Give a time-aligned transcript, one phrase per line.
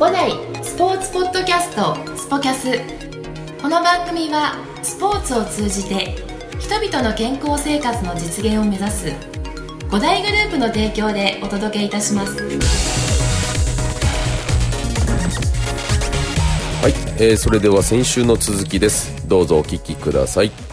[0.00, 0.30] 五代
[0.62, 2.70] スポーツポッドキャストスポキャス。
[3.60, 6.14] この番組はスポーツを通じて
[6.58, 9.12] 人々の健康生活の実現を目指す
[9.90, 12.42] 五大グループの提供でお届けいたします。
[16.80, 19.28] はい、えーそれでは先週の続きです。
[19.28, 20.69] どうぞお聞きください。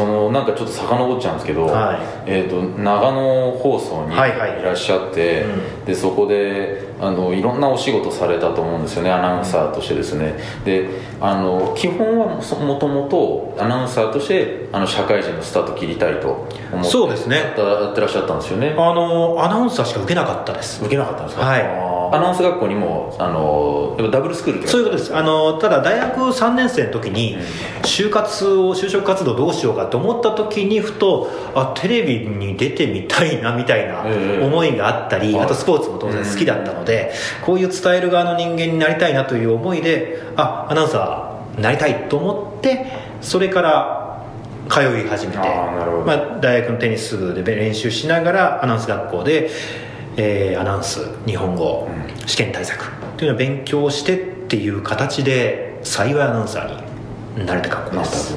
[0.00, 1.98] そのなんかちょっと遡っちゃうんですけど、はい。
[2.24, 4.38] えー、と長野放送にいはい。
[4.38, 5.84] はいらっしゃって、うん。
[5.84, 10.34] でそこであのいろんなお仕事されたと思うんですよねアナウンサーとしてですね。
[10.64, 10.88] で
[11.20, 17.36] あの基本はそもともとアナウンサーとしてあの社会人のスタート切りたいと思ってそうですね。
[17.56, 18.74] やってらっしゃったんですよね。
[18.76, 20.80] あのアナウンサーしか受けなかったです。
[20.80, 21.44] 受けなかったんですか？
[21.46, 21.90] はい。
[22.12, 25.16] アナウンス学校にもあのダブルスクールそういうことです。
[25.16, 27.38] あのただ大学3年生の時に
[27.82, 34.44] 就活を就職活動どうしようかと思った時にふとあテレビに出てみたいなみたいなええ。
[34.44, 35.44] 思いがあったり、はい。
[35.44, 36.89] あとスポーツも当然好きだったので、
[37.44, 42.86] こういう伝える側の人間になりたいなという思いであアナウンサーになりたいと思って
[43.20, 44.00] それから
[44.68, 45.38] 通い始めて
[46.06, 49.50] まあ、大学のテニス部で練習しながらアナウンス学校で、
[50.16, 51.88] えーアナウンス日本語、
[52.26, 58.36] 試験対策というのを勉強してっていう形で幸いアナウンサーになれた格好なです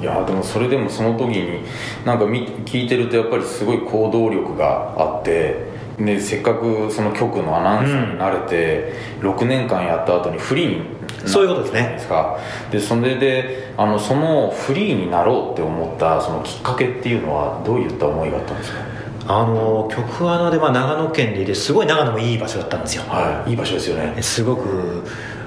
[0.00, 1.60] いやでもそれでもその時に
[2.04, 10.86] なんかみ聞いてるとやっぱりすごい行動力があってね、せっかくその局のアナウンサーになれて、6年間やった後にフリーになっ
[11.22, 11.88] たそういうことですね。
[11.94, 12.38] ですか。
[12.70, 18.78] でそれであのそのフリーになろうって思ったそのきっかけっていうのはどういった思いがあったんですか？
[19.26, 23.04] あの局アナでまあ長野県でいてすごい長野もいい場所だったんですよ。
[23.04, 23.50] はい。
[23.50, 24.20] いい場所ですよね。
[24.22, 25.04] すごく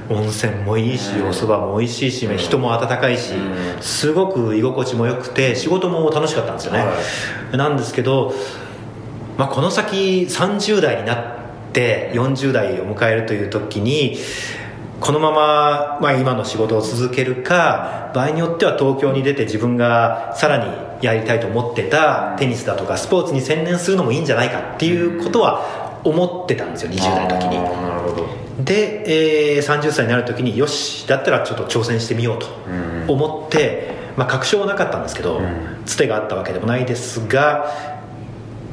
[0.10, 3.82] 温泉もいいし、お蕎麦も美味しいし、人も温かいし、うん。
[3.82, 6.80] すごく居心地も良くて仕事も楽しかったんですよね、
[7.52, 8.34] はなんですけど、
[9.38, 14.18] まあ、この先30代になって40代を迎えるという時に
[15.00, 27.58] このまま、まあ、今の仕事を続けるか場合によっては東京に出て自分がさらにやりたいと思ってたテニスだとかスポーツに専念するのもいいんじゃないかっていうことは思ってたんですよ20代の時に。
[27.58, 28.28] なるほど。
[28.64, 33.12] で、えー30歳になる時によしだったらちょっと挑戦してみようとうん。
[33.12, 35.84] 思って、まあ、確証はなかったんですけど、うん。
[35.86, 37.97] つてがあったわけでもないですが、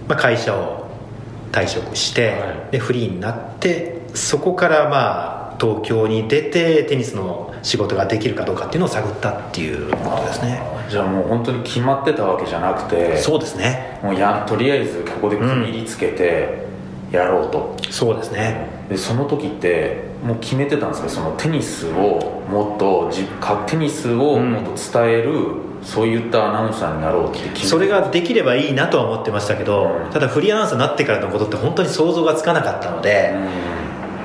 [0.09, 0.89] まあ、会社を
[1.53, 2.37] 退職して、は
[2.69, 2.73] い。
[2.73, 10.61] でフリーになってそこからまあ東京に出てテニスの仕事ができるかどうかっていうのを探ったっていうことですね。
[10.91, 14.01] じゃあもう本当に決まってたわけじゃなくてそうですね。
[14.03, 16.65] もうやとりあえずここで区切りつけて
[17.11, 18.69] やろうと、そうですね。
[18.89, 21.09] でその時ってもう決めてたんですか？
[21.09, 30.11] そのテニスをもっとじかテニスをもっと伝える、そういったアナウンサーになろうってそれができればいいなとは思ってましたけど、うん。
[30.11, 33.35] ただフリーアナウンサーになってからのことって本当に想像がつかなかったので、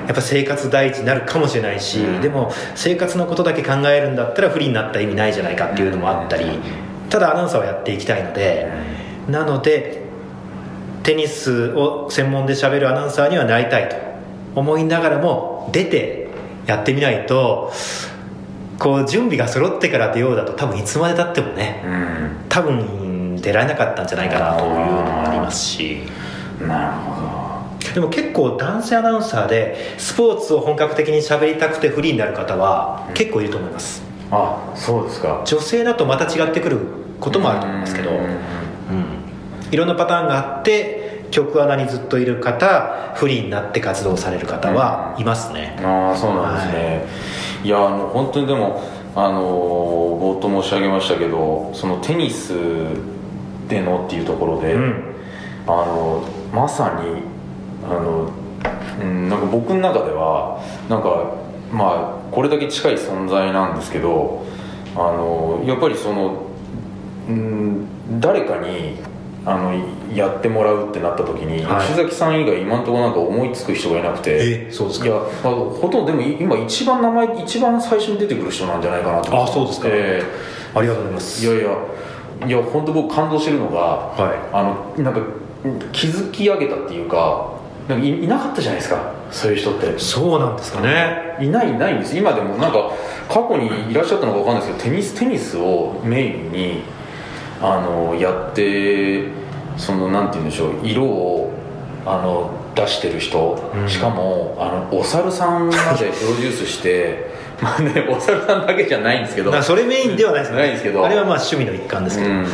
[0.06, 2.20] やっぱ生活第一になるかもしれないし、うん。
[2.20, 6.46] でも生活のことだけ考えるんだったらフリーになった意味ないじゃないかっていうのもあったり、
[7.10, 8.68] ただアナウンサーをやっていきたいので、
[9.28, 10.02] なので
[11.02, 13.96] テニスを専門で喋るアナウンサーにはなりたいと
[14.54, 16.28] 思いながらも出て
[16.66, 17.72] やってみないと
[18.80, 22.30] こう準備が揃ってから出ようだと多分いつまでたってもねうん。
[22.48, 24.56] 多分出られなかったんじゃないかな。
[24.56, 25.98] というのもありますし。
[26.60, 27.30] なるほ
[27.94, 34.02] でも結構男性アナウンサーでスポーツを本格的に喋りたくてフリーになる方は結構いると思います。
[34.30, 35.42] どあそうですか。
[35.44, 36.78] 女性だとまた違ってくる
[37.20, 38.16] こともあると思うんですけど、うん。
[38.16, 38.30] うん。
[39.70, 47.06] いろんなパターンがあって曲穴にずっといる方フリーになって活動される方はいますね、ああそうなんですね、
[47.49, 48.82] い、やあの本当にでも
[49.14, 49.42] あの
[50.20, 52.54] 冒頭申し上げましたけどそのテニス
[53.68, 55.10] でのっていうところで、うん。
[55.66, 57.22] あのまさに
[57.84, 58.30] あの、
[59.00, 61.34] うん、なんか僕の中ではなんか
[61.72, 64.44] まあこれだけ近い存在なんですけど
[64.96, 66.46] あのやっぱりその、
[67.28, 68.98] うん、誰かに
[69.44, 69.72] あの
[70.14, 71.86] やってもらうってなった時に、はい。
[71.86, 75.06] 吉崎さん以外今のところなんか思いつく人がいなくてえそうですか？
[75.06, 79.50] いや、まあ、ほとんどでも今一番名前一番最初に出てくる人なんじゃないかなと思って。
[79.50, 79.88] あそうですか。
[79.90, 80.22] え
[80.74, 81.46] ありがとうございます。
[81.46, 81.76] えいやいや
[82.46, 85.20] いや本当僕感動してるのが、はあのなんか
[85.92, 87.52] 築き上げたっていうか
[87.86, 89.98] なんかいいなかったじゃないですかそういう人って。
[89.98, 91.36] そうなんですかね。
[91.40, 92.16] いないいないんです。
[92.16, 92.90] 今でもなんか
[93.28, 96.82] 過去にいらっしゃったのか分かんないですけどテニステニスをメインに
[97.60, 99.24] あのやって
[99.76, 101.52] そのなんて言うんでしょう色を
[102.06, 103.88] あの出してる人、うん。
[103.88, 107.30] しかもあのお猿さんまでプロデュースして
[107.60, 109.62] まあねお猿さんだけじゃないんですけど。
[109.62, 111.04] それメインではないですけどないですけど。
[111.04, 112.46] あれはまあ趣味の一環ですけど、うん。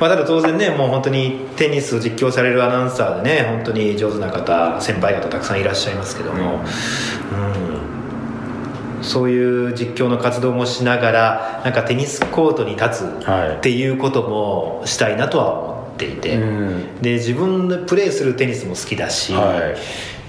[0.00, 6.60] まあ、ただ当然ねもう本当にテニスを実況されるアナウンサーでね本当に上手な方先輩方たくさんいらっしゃいますけども、
[8.98, 13.56] うん、そういう実況の活動もしながらなんかテニスコートに立つはい。
[13.56, 17.02] っていうこともしたいなとは思っていて、うん。
[17.02, 19.60] で自分でプレーするテニスも好きだし、はい。
[19.60, 19.74] や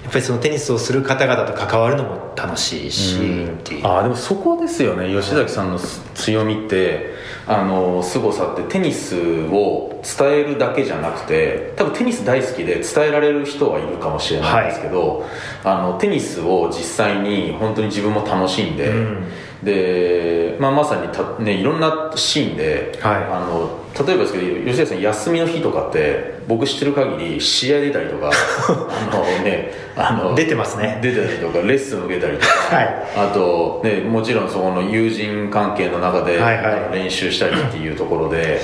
[0.08, 3.86] っぱりそのテニスをする方々と関わるのも楽しいし、う。
[3.86, 5.08] あーでもそこですよね。
[5.14, 7.14] 吉崎さんのす強みって
[7.46, 9.16] あの凄さってテニス
[9.46, 15.26] を伝えるだけじゃなくて多分テニス大好きで伝えられる人はいるかもしれないんですけど、
[15.64, 19.24] あのテニスを実際に本当に自分も楽しんで、うん。
[19.62, 23.24] で、まあ、まさにた、ね、いろんなシーンで、はい。
[23.24, 28.30] あの例えばですけど吉崎さん休みの日とかって僕知ってる限り試合出たりとか
[29.10, 31.00] あの、ね、あの出てますね。
[31.02, 33.04] 出たりとかレッスン受けたりとか、はい。
[33.16, 36.94] あと、ね、もちろんそこの友人関係の中ではいはい。
[36.94, 38.60] 練習したりっていうところで、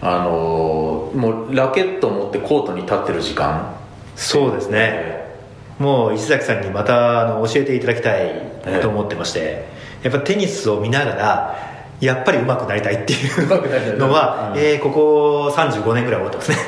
[0.00, 3.74] あのもうラケットを持ってコートに立ってる時間、
[4.14, 5.24] そうですね、
[5.78, 8.32] もう石崎さんにまたあの教えていただきたい
[8.82, 9.66] と思ってまして、
[10.02, 11.56] やっぱテニスを見ながら
[12.00, 16.58] やっぱり上手くなりたいっていうのは、うんえーここ35年ぐらい思ってますね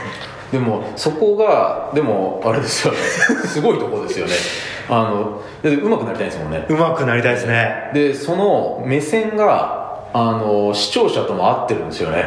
[0.53, 2.99] でもそこがでもあれですよね。
[3.47, 4.33] すごいとこですよね。
[4.89, 6.65] あのだって上手くなりたいんですもんね。
[6.69, 7.91] 上手くなりたいですね。
[7.93, 12.25] でその目線があの視聴者とも合ってるんですよね。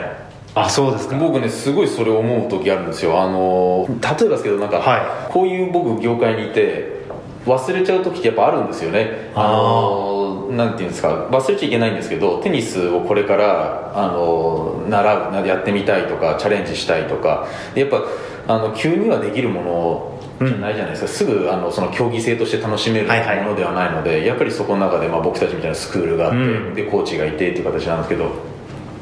[0.54, 1.16] あそうですか。
[1.18, 3.20] 僕ねすごいそれを思う時あるんですよ。
[3.20, 7.02] あの例えばですけどなんか、はこういう僕業界にいて
[7.46, 9.32] 忘れちゃう時ってやっぱあるんですよね。
[9.34, 18.04] あのなんていうんですか忘れちゃいけないんですけどテニスをこれからあの習うなやってみたいとかチャレンジしたいとかやっぱ
[18.48, 26.74] あの急にはできるものじゃないじゃないですか、すぐあのその競技性として楽しめるもはいはいのではないので、やっぱりそこの中で、まあ、僕たちみたいなスクールがあって、うん。
[26.74, 28.32] でコーチがいてっていう形なんですけど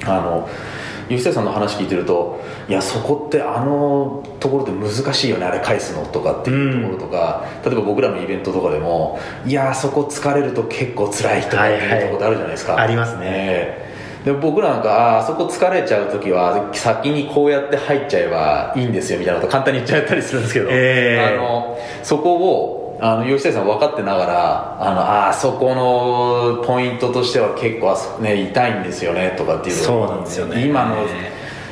[0.06, 0.50] あの
[1.10, 2.40] 吉田さんの話聞いてると
[2.70, 13.22] いやそこってあのところで難しいよねあれ返すのとかっていうところとか、例えば僕らのイベントとかでもいやあそこ疲れると結構辛いとかっていうところってあるじゃないですか、はいはいありますね。
[13.26, 13.90] ええ。
[14.26, 21.36] で僕らなんかあそこ疲れちゃう時は先にこうやって入っちゃえばいいんですよみたいなこと簡単に言っちゃったりするんですけど、ええ。
[21.36, 30.66] あのそこをあの吉谷さん分かってながらあのあーそこのポイントとしては結構あそ、ね、痛いんですよねとかっていうそうなんですよね。
[30.66, 30.98] 今の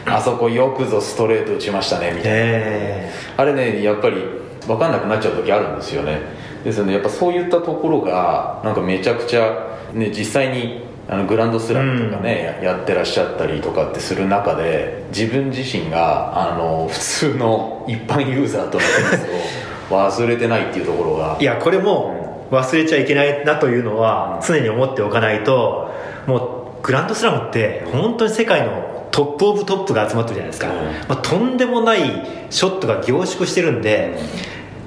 [0.06, 4.24] あそこよくぞストレート打ちましたねみたいな、えあれねやっぱり
[4.65, 6.21] 分かんなくなっちゃう時あるんですよね。
[6.63, 21.38] ですのでやっぱそういったところがなんかめちゃくちゃ、ね、実際にあのグランドスラムとかね、やってらっしゃったりとかってする中で自分自身があの普通の一般ユーザーとのテニスを忘れてないっていうところが。
[21.38, 25.94] ーいやこれも忘れちゃいけないなというのは常に思っておかないと
[26.25, 30.75] もうグランドスラムって本当に世界のトップオブトップが集まってるじゃないですか、うん。
[30.75, 32.00] まあ、とんでもない
[32.50, 34.19] ショットが凝縮してるんで、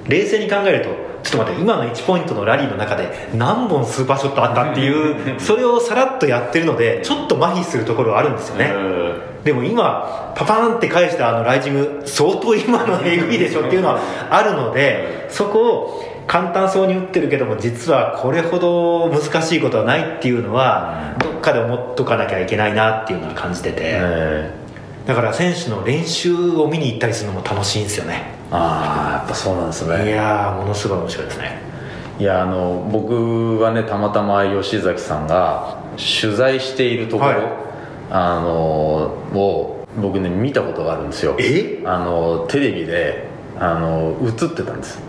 [0.07, 0.89] 冷静に考えると
[1.23, 13.99] ちょっと待って今の1ポイントのラリーの中で何本スーパーショットあったっていうそれをさらっとやってるのでちょっと麻痺するところはあるんですよね、うんでも今パパーンって返したあのライジング相当今のえぐいでしょっていうのは
[14.29, 24.53] あるのでそこを簡単そうに打ってるけども実はこれほど難しいことはないっていうのはどっかで思っとかなきゃいけないなっていうのは感じててえ
[25.07, 28.35] だから選手の練習を見に行ったりするのも楽しいんですよね。
[28.51, 31.59] ああやっぱそうなんですいねやーものすごい面白いですね。
[32.19, 35.77] いやあの僕はねたまたま吉崎さんが
[36.21, 37.35] 取材しているところ、は
[37.67, 37.70] い
[38.11, 41.35] あのを僕ね見たことがあるんですよ。
[41.39, 41.81] え？
[41.85, 43.27] あのテレビで
[43.57, 45.01] あの映ってたんです。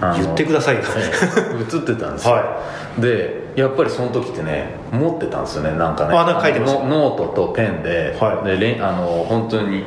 [0.00, 0.82] 言ってくださいよ。
[0.82, 2.62] 映ってたんですよ、は
[2.98, 6.14] でやっぱりその時ってね持ってたんですよねなんかね。
[6.14, 8.58] あなんか書いてまノートとペンで,、はい。
[8.58, 9.84] であの本当に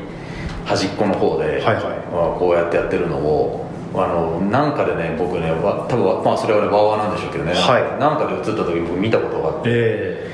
[0.66, 1.76] 端っこの方で、はいはい。
[2.12, 7.84] まあこうやってやってるのをあのなんかでね僕ねわ多分まあそれはねワーワーなんでしょうけどね、はい。
[8.00, 9.70] なんかで映った時僕見たことがあって。
[9.70, 10.30] え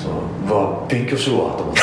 [0.00, 1.80] そのうわ勉強しろわと思って。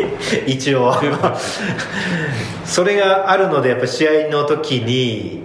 [0.00, 0.94] ー 一応。
[2.64, 5.42] それがあるのでやっぱ試合の時に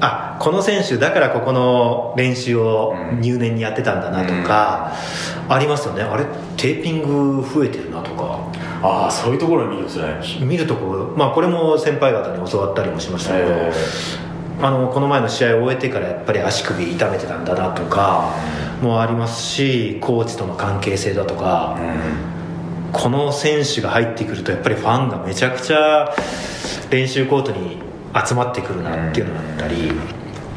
[0.00, 4.92] あこの選手だからここの練習を入念にやってたんだなとか、
[5.48, 6.02] ありますよね。
[6.02, 6.24] あれ
[6.56, 8.38] テーピング増えてるなとか。
[8.82, 13.72] ああそういうところに見るんですね見るとこまあこれも先輩方に教わったりもしましたけど、え
[14.60, 18.34] あのこの前の試合を終えてからやっぱり足首痛めてたんだなとか
[18.82, 21.78] もありますしコーチとの関係性だとか、
[22.92, 26.14] この選手が入ってくるとやっぱりファンがめちゃくちゃ
[26.90, 27.78] 練習コートに
[28.26, 29.92] 集まってくるなっていうのだったり、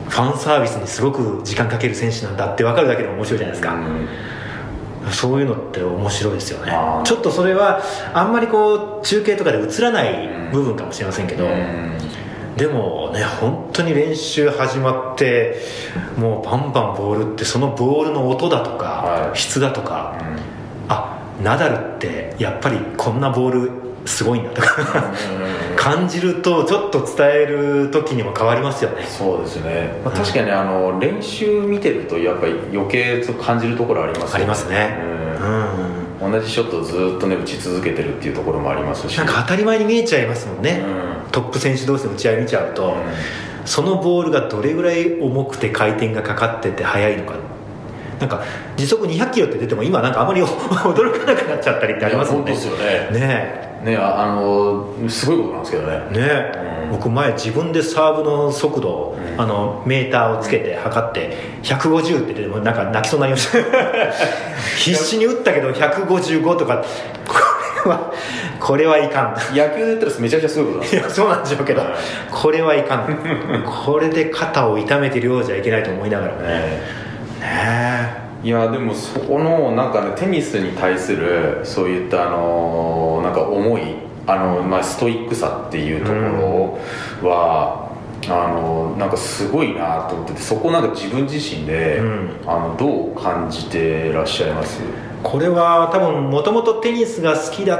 [0.09, 3.75] ファンサービスにすごく時間かける選手なんだって分かるだけでも面白いじゃないですか、
[5.11, 6.73] そういうのって面白いですよね。
[7.03, 7.81] ちょっとそれは
[8.13, 11.95] あんまりこう中継とかで映らない部分かもしれませんけど、うん
[12.57, 15.57] でもね本当に練習始まって
[16.17, 19.37] もうバンバンボールってそのボールの音だとか、はい。
[19.37, 20.17] 質だとか、
[20.87, 23.71] あナダルってやっぱりこんなボール
[24.05, 25.13] すごいんだとか
[25.75, 29.05] 感じるとちょっと伝える時にも変わりますよね。
[29.05, 34.97] そうですね、まあ、確かにあの練習見てるとやっぱり余計と感じるところありますよありますね。
[35.41, 36.25] うん。
[36.25, 36.31] うん。
[36.31, 39.17] 同じショットをずっとね打ち続けてるっていうところもありますし。
[39.17, 42.95] なんか当たり前に見えちゃいますもんね、うんトップ選手同士の打ち合い見ちゃうと、うん。
[43.65, 47.35] そのボールがどれぐらい重くて回転がかかってて速いのか。
[48.21, 48.41] なんか
[48.77, 53.09] 時速200キロって出ても今なんかあまり 驚かなくなっちゃったりってありますもんねですよね。
[53.11, 56.03] ねねああのすごいことなんですけどね。
[56.11, 56.91] えねえ、うん。
[56.91, 59.41] 僕前自分でサーブの速度を、うん。
[59.41, 63.57] あのメーターをつけて測って150って出てもなんか泣きそうになりました。
[64.79, 66.85] 必死に打ったけど155とか
[67.89, 68.11] は
[68.59, 69.35] これはいかん。
[69.55, 71.01] 野球で言ったらめちゃくちゃすごいことなんですよ。
[71.01, 71.89] いやそうなんでしょうけどはい。
[72.31, 73.63] これはいかん。
[73.65, 76.47] これで肩を痛めてるようじゃいけないと思いながらもね。
[76.47, 76.53] ね。
[77.41, 83.81] ねいやでもそこのなんかねテニスに対するそういったあのなんか思い
[84.27, 86.79] あの、まあ、ストイックさっていうとこ
[87.21, 87.85] ろは、
[88.27, 92.29] あのなんかすごいなと思っててそこなんか自分自身で、うん。
[92.47, 94.81] あのどう感じてらっしゃいます？
[95.25, 97.79] これは多分もともとテニスが好きだ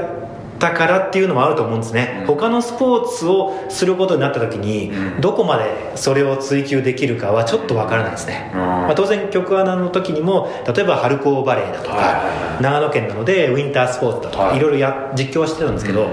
[0.58, 2.26] たからっていうのもあると思うんですね、うん。
[2.26, 5.20] 他のスポーツをすることになった時に、うん。
[5.20, 8.58] どこまでそれを追求できるかはちょっとわからないですね、うん。
[8.58, 12.62] まあ、当然局アナの時にも例えば春高バレーだとか、はい。
[12.62, 14.56] 長野県なのでウィンタースポーツだとか、はい。
[14.56, 16.10] いろいろや実況はしてたんですけど、うん。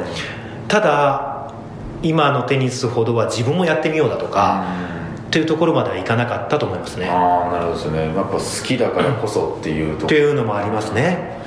[0.68, 1.52] ただ
[2.04, 4.66] 今のテニスほどは自分もやってみようだとか、
[5.34, 7.10] っていうところまではいかなかったと思いますね。
[7.10, 8.06] ああなるほどですね。
[8.06, 11.42] やっぱ好きだからこそっていうとっていうのもありますね。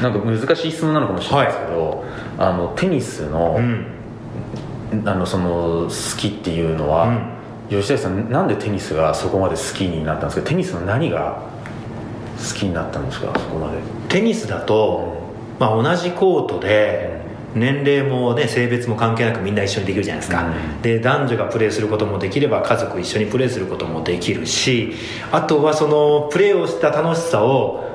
[0.00, 2.04] なんか難しい質問なのかもしれないですけど、
[2.38, 3.86] あのテニスの,、うん。
[5.04, 7.08] あのその好きっていうのは、
[7.68, 10.48] 吉谷さんなんでテニスがそこまで好きになったんですか？
[10.48, 11.42] テニスの何が
[12.38, 13.36] 好きになったんですか？
[13.36, 13.78] そこまで。
[14.08, 15.16] テニスだと、
[15.58, 17.17] まあ、同じコートで
[17.54, 20.82] 年齢も、ね、性別も関係なくみんな一緒にできるじゃないですか、うん。
[20.82, 24.94] で男女がプレーすることもできれば家族一緒にプレーすることもできるし
[25.32, 27.88] あとはそのプレーをした楽しさを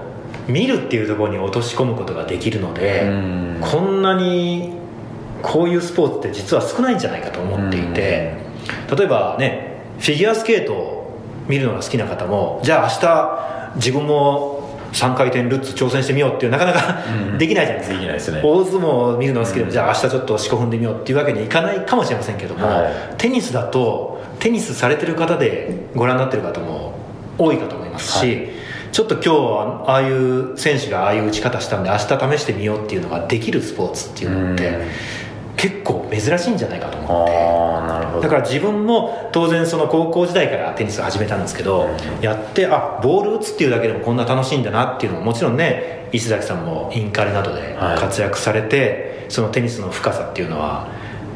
[0.48, 3.58] 見るっていうところに落とし込むことができるので、うん。
[3.62, 4.74] こんなに
[5.42, 8.36] こういうスポーツって実は少ないんじゃないかと思っていて、
[8.96, 14.53] 例えばねフィギュアスケートを見るのが好きな方もじゃあ明日自分も
[14.94, 17.38] 3回転ルッツ挑戦してみようっていうなかなかうん。
[17.38, 18.42] できないじゃないですか、できないですね。
[18.44, 19.72] 大相撲を見るのが好きでも、うん。
[19.72, 22.94] じゃあ明日ちょっと四股踏んでみようっていうわけにはいかないかもしれませんけども、はい。
[23.18, 26.94] テニスだとテニスされてる方でご覧になってる方も
[27.38, 28.42] 多いかと思いますし、は
[28.92, 34.82] ちょっと今日はああいう選手がああいう打ち方したんで明日試してみようっていうのができるスポーツっていうのって、うん
[35.56, 38.22] 結構珍しいんじゃないかと思って。
[38.22, 41.90] だから自分も当然その高校時代からテニスを始めたんですけど、
[42.22, 48.00] やってあボール打つっていうだけでもこんな楽しいんだなっていうのももちろんね石崎さんもインカレなどではい。
[48.00, 50.88] 活躍されて、そのテニスの深さっていうのは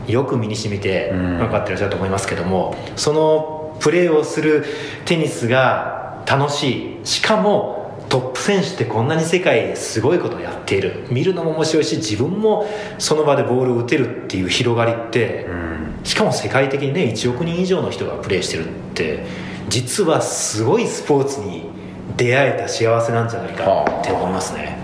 [0.07, 1.37] よく身に染みてうん。
[1.39, 4.65] 分かってらっしゃると思いますけども、そのプレーをする
[5.05, 7.05] テニスが楽しい。
[7.05, 7.76] しかも
[8.09, 11.05] トップ選手ってこんなに世界ですごいことをやっている。
[11.09, 12.67] 見るのも面白いし自分も
[12.99, 15.99] その場でボールを打てるっていう広がりって、うん。
[16.03, 19.25] しかも世界的にね1億人以上の人がプレーしてるって
[19.67, 21.69] 実はすごいスポーツに
[22.15, 24.77] 出会えた幸せなんじゃないかって思いますね。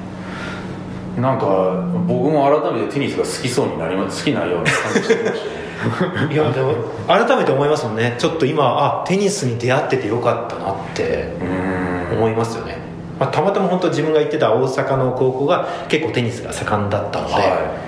[1.18, 1.46] なんか
[2.08, 5.42] 僕も改めてテニスが好きそうになります好きなような感じしてきまし
[6.14, 6.34] たね。
[6.34, 6.74] いやでも
[7.08, 8.16] 改めて思いますもんね。
[8.18, 11.84] ちょっと今あテニスに出会っててよかったなってうん。
[12.14, 12.78] 思いますよね、
[13.20, 17.84] まあ、たまたま本当自分が行ってた大阪の高校が結構テニスが盛んだったので、は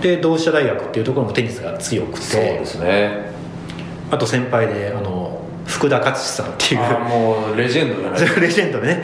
[0.00, 3.30] で同志社大学っていうところもテニスが強くいそうてですね。
[4.10, 9.02] あと先輩であの福田勝志さんっていうもうレジェンドじゃないですかレジェンドでね、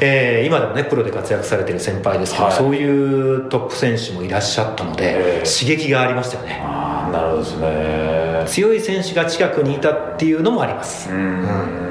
[0.00, 2.54] えー今でもねプロで活躍されてる先輩ですけど、はい。
[2.54, 5.44] そういうトップ選手もいらっしゃったので、ええ。
[5.44, 6.60] 刺激がありましたよね。
[6.62, 8.44] ああなるほどですね。
[8.46, 11.85] 強い選手が近くにいたっていうのもあります、うん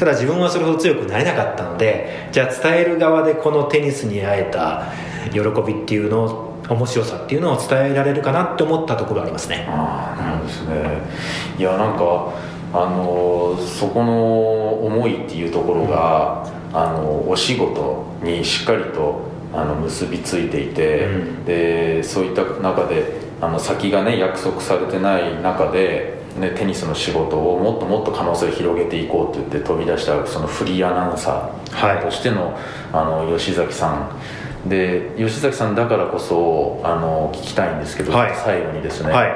[0.00, 4.86] ただ自分はそれほど強くなれなかったのでじゃあ伝える側でこのテニスに会えた
[5.30, 9.66] 喜びっていうのを面白さっていうのを伝えられるかなって思ったところありますね。
[9.68, 11.02] ああなるほどですね。
[11.58, 12.32] いやなんか
[12.72, 19.20] あのそこの思いっていうところが、あのお仕事にしっかりと
[19.52, 21.44] あの結びついていて、うん。
[21.44, 32.56] でそういった中であの先がね約束されてない中でね、テニスの仕事をもっともっと可能性を広げていこうって言って飛び出したそのフリーアナウンサーとしての,、
[32.92, 34.10] あの吉崎さん。
[34.68, 38.36] で吉崎さんだからこそあの聞きたいんですけど、はい。
[38.36, 39.32] 最後にですね、はい。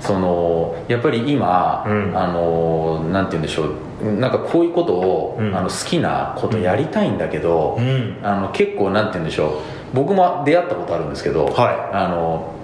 [0.00, 2.16] そのやっぱり今、うん。
[2.16, 3.64] あのなんて言うんでしょ
[4.02, 4.12] う。
[4.20, 5.56] なんかこういうことを、うん。
[5.56, 8.18] あの好きなことやりたいんだけど、うん。
[8.22, 9.52] あの結構なんて言うんでしょう。
[9.94, 12.54] 僕も出会ったことあるんですけど、はあの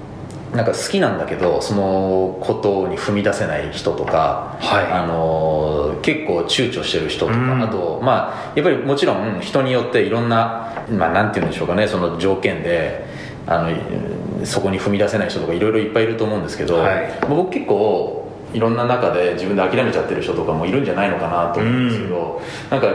[0.54, 4.87] なんか好きなんだけどそのことに踏み出せない人とか、はい。
[4.87, 7.62] あの結構躊躇してる人とか、うん。
[7.62, 13.04] あとまあやっぱりもちろん人によっていろんな、まあ、なんて言うんでしょうかねその条件で
[13.46, 17.08] あのそこに踏み出せない人とかいろいろいっぱいいると思うんですけど、はい。
[17.23, 22.87] まあ僕結構いろんな中で自分で諦めちゃってる人とかもいるんじゃないのかなと思うんですけど、なんか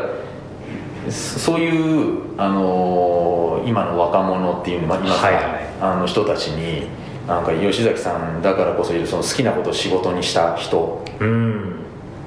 [1.09, 5.43] そそういう、あの今の若者っていうの今はいはい。
[5.81, 6.87] あの人たちに
[7.29, 11.75] なんか吉崎さんだからこそいるその好きなことを仕事にした人うん。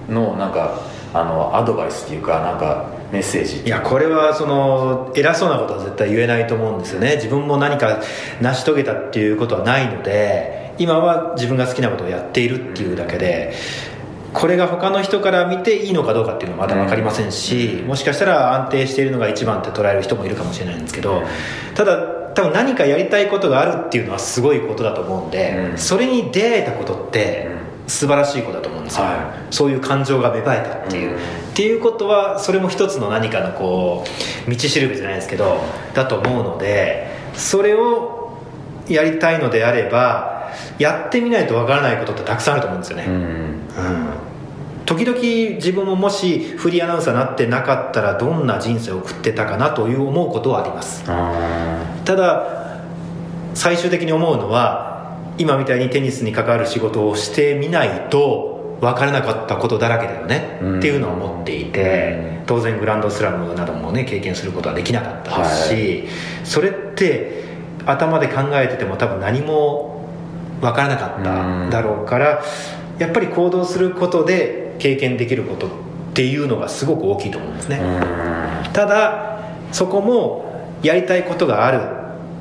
[0.09, 0.81] のなんか
[1.15, 7.17] あのアドバイスっていうかなんかメッセージいやこれはその偉そうなことは絶対言えないと思うんですよね。
[7.17, 8.01] 自分も何か
[8.41, 13.53] 成し遂げたっていうことはないので今は自分が好きなことをやっているっていうだけで
[14.33, 21.23] これが他の人から見ていいのかどうかっていうのはまだ分かりませんしもしかしたら安定しているのが一番って捉える人もいるかもしれないんですけど
[21.75, 25.79] ただ多分何かやりたいことがあるっていうのはすごいことだと思うんでうん。
[25.79, 27.51] それに出会えたことって
[27.87, 29.05] 素晴らしいことだと思うんですよ。
[29.05, 31.17] はそういう感情が芽生えたっていう、うん。
[31.17, 31.19] っ
[31.55, 34.05] ていうことはそれも一つの何かのこ
[34.47, 35.61] う道しるべじゃないですけど
[35.95, 38.39] だと思うのでそれを
[38.89, 40.42] やりたいのであれば
[40.79, 43.15] やってみないとわからないことってたくさんあると思うんですよね、うん。
[43.15, 43.61] うん。
[44.85, 45.19] 時々
[45.57, 51.05] 自分ももしフリーアナウンサーになってなかったらどんな人生を送ってたかなという思うことはあります。
[51.07, 52.81] あただ
[53.55, 60.79] 最終的に思うのは今みたいにテニスに関わる仕事をしてみないと分からなかったことだらけだよね、うん。
[60.79, 66.09] っていうのを思っていて当然グランドスラムなどもね経験することはできなかったですし、
[66.45, 67.45] それって
[67.87, 69.92] 頭で考えてても多分何も
[70.63, 72.43] 分からなかっただろうから
[72.99, 75.71] やっぱり行動することで経験できることっ
[76.15, 77.81] ていうのがすごく大きいと思うんですね、
[78.73, 80.51] ただそこも
[80.83, 81.81] やりたいことがある。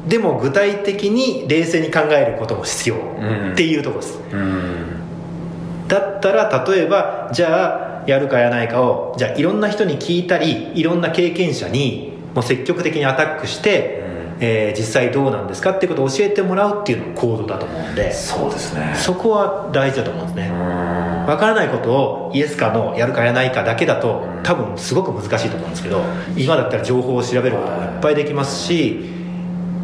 [0.08, 3.52] でも具体的に冷静に考えることも必要ん。
[3.54, 4.86] っていうところです、うん。
[5.88, 14.01] だったら例えばじゃあやるかやらないかをじゃあいろんな人に聞いたりいろんな経験者にもう積極的にアタックして、
[14.43, 18.12] えー実際どうなんですかっていうことを教えてもらうっていうのも行動だと思うんで。
[18.12, 18.93] そうですね。
[18.97, 21.25] そこは大事だと思うんですね、うん。
[21.27, 26.01] 分からないことをイエスかノーやるかやらないかだけだと多分すごく難しいと思うんですけど
[26.36, 29.21] 今だったら情報を調べることもいっぱいできますし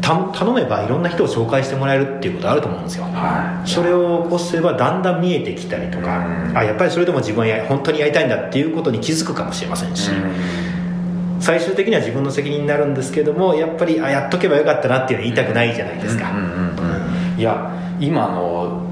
[0.00, 3.04] た頼めばいろんな人を紹介してもらえるっていうことあると思うんですよ。
[3.04, 3.68] はい。
[3.68, 6.58] それを起こせばだんだん見えてきたりとかうん。
[6.58, 10.10] あやっぱりそれでも自分はや本当にやりたいんだっていうことに気づくかもしれませんし
[11.40, 16.30] 最終的には自分の責任になるんですけどもやっぱりあやっとけばよかったなっていうのは言いたくないじゃないですか。
[16.30, 16.48] うんうんうん
[17.36, 17.40] うん。
[17.40, 17.70] いや
[18.00, 18.82] 今の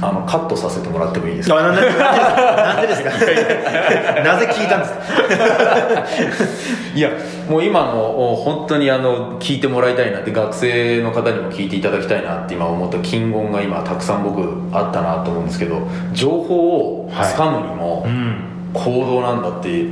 [0.00, 1.58] あのカットさせてもらってもいいですか？
[1.58, 3.10] あなんででですか？
[4.22, 4.98] なぜ聞いたんですか？
[6.94, 7.10] いや
[7.50, 14.40] もう今のお本当にあの聞いてもらいたいなって学生の方にも聞いていただきたいなって今思った金言が今たくさん僕
[14.72, 15.80] あったなと思うんですけど
[16.12, 18.44] 情報をつかむにもうん。
[18.74, 19.86] 行動なんだって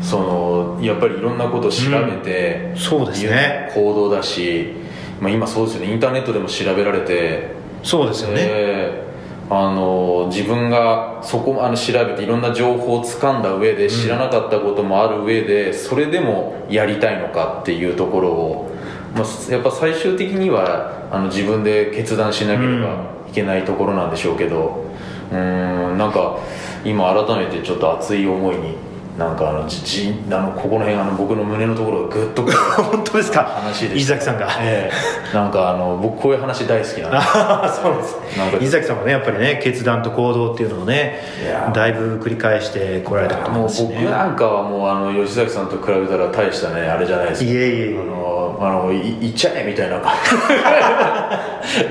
[0.00, 3.70] そのやっぱりいろんなことを調べて、そうですね。
[3.74, 4.74] 行動だし、
[5.20, 5.92] まあ、今そうですよね。
[5.92, 7.50] インターネットでも調べられて
[7.82, 9.08] そうですよね、で
[9.50, 18.76] あの自分がそこあの調べていろんな情報をつかんだ上で知らなかったこともある上で、それでもやりたいのかっていうところを、
[19.14, 24.84] まあ、やっぱ最終的にはあの自分で決断しなければいけないところなんでしょうけど
[25.30, 26.38] うーんなんか
[26.84, 28.76] 今改めてちょっと熱い思いに
[29.18, 33.42] なんかあのじじあのここの辺あの僕の胸のところがグッとくる 本当ですか？
[33.42, 34.46] 話で崎さんが。
[34.60, 34.90] え
[35.32, 35.34] え。
[35.36, 37.18] なんかあの僕こういう話大好きなんで。
[37.20, 38.38] そうです。
[38.38, 43.96] なんか伊崎さんもねやっぱりね決断と行動っていうのをねいやだいぶ繰り返してこられたと思もううしね。
[44.00, 47.50] 僕なんかはもうあの吉崎さんと比べたら大したねあれじゃないですか。
[47.50, 47.98] いえいえ。
[48.00, 48.96] あのあのい
[49.28, 50.12] いっちゃえみたいな感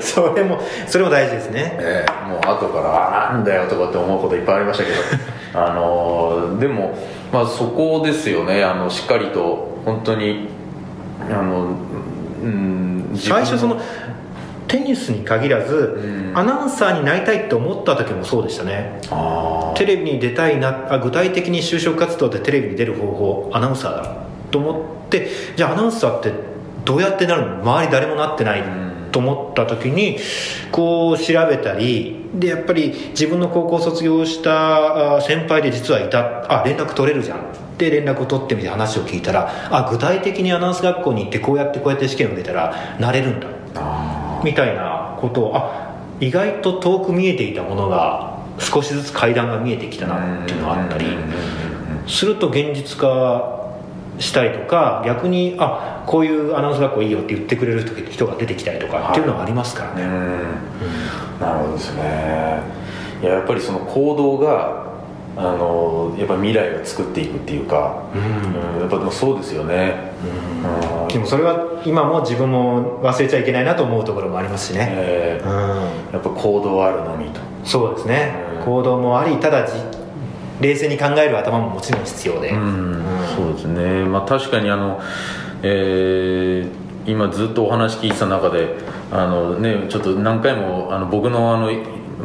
[0.12, 1.76] それもそれも大事ですね。
[1.80, 4.96] ええもう後からあなんだよとかって思うこといっぱいありましたけど。
[5.54, 6.92] あのでも、
[7.32, 8.62] まあ、そこですよね。
[8.64, 10.48] あのしっかりと本当に
[11.30, 11.68] あの
[12.42, 13.80] うん最初その
[14.68, 16.38] テニスに限らず、うん。
[16.38, 19.00] アナウンサーになりたいって思った時もそうでしたね。
[19.10, 26.32] あテレビに出たいなあ具体的に就職活動でテレビに出る方法アナウンサーだと思ってじゃあアナウンサーって
[26.84, 27.60] どうやってなるの？
[27.62, 29.08] 周り誰もなってない、ん。
[29.10, 30.18] と思った時に
[30.70, 37.38] こう調べたりでやっぱり自分の高校卒業したあ先輩で実はいたあ連絡取れるじゃん。
[37.78, 43.46] で連絡を取ってみて話を聞いたらあ具体的にアナウンス学校に行ってこうやってこうやって試験を受けたらなれるんだ。
[44.44, 51.06] みたいなことをあ意外と遠く見えていたものが少しずつ階段が見えてきたなっていうのがあったり
[52.08, 53.57] すると現実化
[54.18, 61.40] したりとか逆にあこういうアナウンス学校いいよって言ってくれる人が出てきたりとかっていうのがありますからね、うん。
[61.40, 62.62] なるほどですね。
[63.22, 64.86] いややっぱりその行動が
[65.36, 68.80] あのやっぱ未来を作っていくっていうか、うん。
[68.80, 70.12] やっぱでもそうですよね、
[71.04, 71.08] うん。
[71.08, 76.12] でもそれは今も自分も忘れちゃいけないなと思うところもありますしね、えーうん。
[76.12, 77.40] やっぱ行動あるのみと。
[77.64, 78.64] そうですね、うん。
[78.64, 79.74] 行動もありただじ
[80.60, 83.02] 冷静に考える頭ももちろん必要で、うん
[83.36, 84.04] そうですね。
[84.04, 85.00] まあ確かにあの、
[85.62, 88.74] えー今ずっとお話聞いてた中で
[89.10, 91.70] あのねちょっと何回もあの僕のあの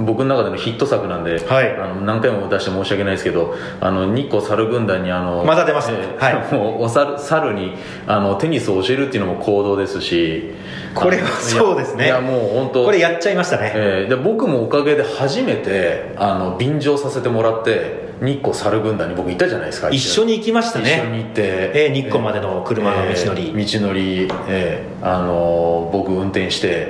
[0.05, 1.71] 僕の中でのヒット作なんで、はい。
[1.77, 6.51] あの何回も出して申し訳ないですけどあの日光猿軍団にあのまた出ますえーはい。
[6.53, 7.75] もうお猿猿に
[8.07, 10.51] あのテニスを教えるっていうのも行動ですし
[10.95, 12.05] これはそうですね。
[12.05, 20.37] いやいやもう本当これやっちゃいましたね、えーで僕もおかげで初めてあの便乗させてもらって日光猿軍団に僕いたじゃないですか一緒に。
[20.39, 20.91] 行きましたね。
[21.03, 21.41] 一緒に行って、
[21.73, 26.89] えー日光までの車の道のりえー道のり、えーあのー僕運転して、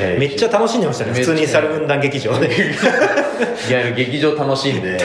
[0.00, 2.48] えー めっちゃ楽しんでましたね普通に猿軍団劇場で。
[3.68, 4.98] いや劇場楽しんで、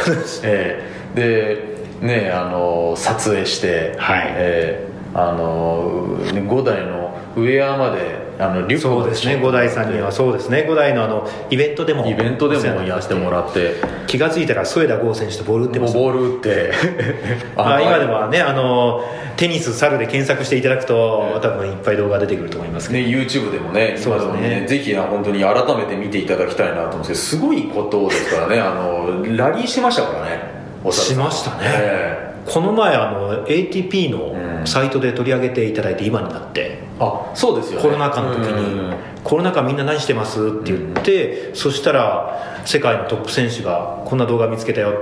[0.43, 4.23] えーでねあのー撮影して、はい。
[4.35, 8.81] えーあのーね五代のウェアまであのリュック。
[8.81, 9.39] そうですね。
[9.41, 10.11] 五代さんには。
[10.11, 10.65] そうですね。
[10.67, 12.07] 五代のあのイベントでも。
[12.07, 13.75] イベントでもやってもらって。
[14.07, 16.71] 気が付いたら添田剛選手とボール打ってましたもうボール打って。
[17.55, 19.03] あ今ではねあの
[19.37, 24.31] テニス猿で検索していただくと多分いっぱい動画出てくると思いますけど、ね、YouTube でもね、そうですね。
[24.31, 31.57] 今でもね、ぜひ本当に改めて見ていただきたいなと思うんですけど、すごいことですからね、あのラリーしましたからね、しましたね。
[31.63, 34.55] えこの前あの ATP のうん。
[34.67, 38.89] サイトで取り上げていただいて今になって、えあそうですよね、コロナ禍の時うん。
[38.89, 44.93] に「コロナ禍みんな何してます?」って言って、そしたら世界のトップ選手が「こんな動画見つけたよ」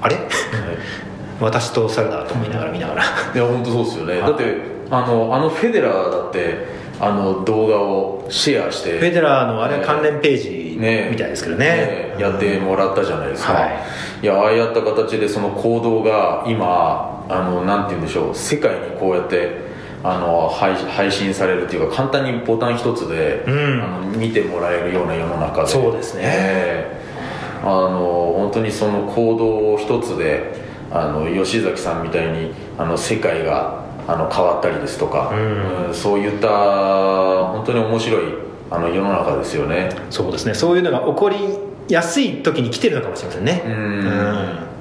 [0.00, 0.16] あれ？
[1.40, 3.02] 私と猿だと思いながら見ながら。
[3.02, 4.22] いや、本当そうですよね、はい。
[4.22, 4.44] だって
[4.90, 12.14] あの、あのフェデラーだって、あの動画をシェアして、フェデラーのあれは関連ページねみたいですけどね。
[12.18, 13.70] やってもらったじゃないですか、はい。
[14.22, 18.34] いやああやった形でその行動が今あのなんて言うんでしょう。
[18.34, 19.71] 世界にこうやって
[20.04, 23.82] あの配配信されるっていうか簡単にボタン一つで、うん。
[23.82, 25.68] あの見てもらえるような世の中で。
[25.68, 26.22] そうですね。
[26.24, 27.02] ええ。
[27.62, 30.60] あの本当にその行動一つで
[30.90, 35.86] あの吉崎さんみたいにあの世界があの変わったりですとか、うん。
[35.86, 38.22] うんそういった本当に面白い
[38.70, 39.90] あの世の中ですよね。
[40.10, 40.54] そうですね。
[40.54, 41.36] そういうのが起こり
[41.88, 43.62] やすい時に来てるのかもしれませんね。
[43.66, 44.71] うん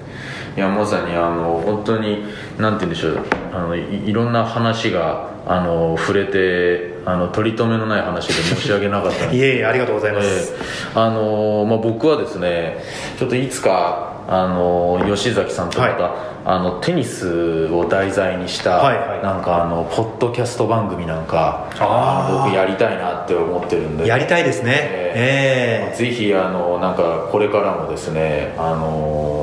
[0.55, 2.25] いやまさにあの本当に
[2.57, 9.25] なんて言うんでしょうあのいいろんな話があの触れてあの取り留めのない話で申し訳なかった。
[9.33, 10.57] いえいえありがとうございます、え
[10.95, 10.99] え。
[10.99, 12.83] あのまあ、僕はですね
[13.17, 19.23] ちょっといつかあの吉崎さんとまた、はあのテニスを題材にした、はいはい。
[19.23, 21.67] なんかあのポッドキャスト番組なんか
[22.43, 24.07] 僕やりたいなって思ってるんで。
[24.07, 24.71] やりたいですね。
[24.73, 25.95] ええ。
[25.95, 29.40] ぜひあのなんかこれからもですねあの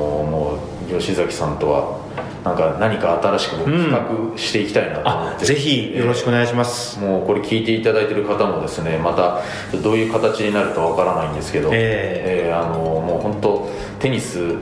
[0.99, 1.99] 吉崎さんとは
[2.43, 9.41] なんか何か新しく僕企画していきたいなと思って、あぜひよろしくお願いします、もうこれ聞いていただいてる方もですねまた
[9.81, 14.55] どういう形になるかわからないんですけど、ええーあのもう本当テニス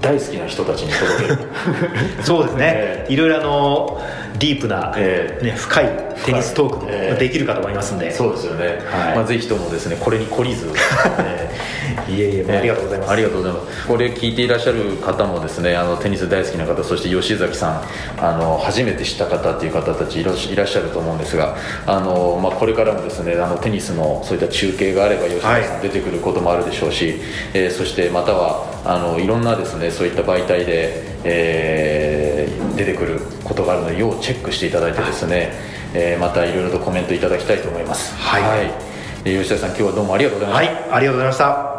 [0.00, 1.38] 大好きな人たちに届ける。
[2.24, 2.72] そうですね、
[3.04, 4.00] えいろいろあの
[4.38, 7.18] ディープな、ええね、深いテニストークもええ。
[7.18, 9.16] できるかと思いますんで、そうですよね、はい。
[9.16, 10.68] まあ、ぜひともですねこれに懲りず、
[11.18, 11.80] えー
[12.10, 13.86] いえいえもうありがとうございます、ありがとうございます。
[13.86, 17.82] これ聞いていらっしゃる方もですねあのテニス大好きな方そして吉崎さん
[18.18, 21.56] あの初めて知った方っていう方たちいらっしゃると思うんですが
[21.86, 25.82] あの、まあ、これからもですねあのテニスのそういった中継があれば吉崎さんはい。
[25.82, 27.20] 出てくることもあるでしょうし、
[27.54, 35.52] えーそしてまたはあのいろんなですねそういった媒体で、えー出てくることがあるので要チェックしていただいてですね、
[35.94, 38.14] えーまたいろいろとコメントいただきたいと思います。
[38.16, 39.24] はい。
[39.24, 40.72] で吉崎さん今日はどうもありがとうございました。
[40.74, 41.70] はいありがとうございました。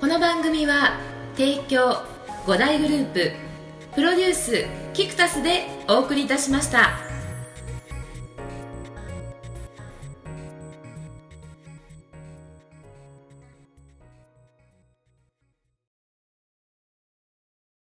[0.00, 0.98] この番組は
[1.36, 2.02] 提供
[2.46, 3.32] 5大グループ
[3.94, 7.09] プロデュースキクタスでお送りいたしました。